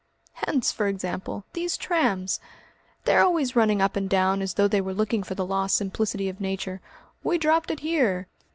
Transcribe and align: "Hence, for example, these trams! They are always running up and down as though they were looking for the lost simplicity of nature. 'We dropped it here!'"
"Hence, 0.33 0.71
for 0.71 0.87
example, 0.87 1.45
these 1.53 1.77
trams! 1.77 2.39
They 3.05 3.15
are 3.15 3.21
always 3.23 3.55
running 3.55 3.83
up 3.83 3.95
and 3.95 4.09
down 4.09 4.41
as 4.41 4.55
though 4.55 4.67
they 4.67 4.81
were 4.81 4.95
looking 4.95 5.21
for 5.21 5.35
the 5.35 5.45
lost 5.45 5.75
simplicity 5.77 6.27
of 6.27 6.41
nature. 6.41 6.81
'We 7.23 7.37
dropped 7.37 7.69
it 7.69 7.81
here!'" 7.81 8.25